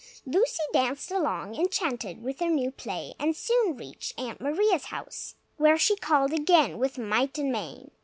Lucy 0.25 0.63
danced 0.73 1.11
along, 1.11 1.53
enchanted 1.53 2.23
with 2.23 2.39
her 2.39 2.47
new 2.49 2.71
play, 2.71 3.13
and 3.19 3.35
soon 3.37 3.77
reached 3.77 4.19
Aunt 4.19 4.41
Maria's 4.41 4.85
house, 4.85 5.35
where 5.57 5.77
she 5.77 5.95
called 5.95 6.33
again, 6.33 6.79
with 6.79 6.97
might 6.97 7.37
and 7.37 7.51
main. 7.51 7.91